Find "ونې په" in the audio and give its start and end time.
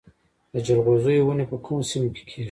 1.27-1.57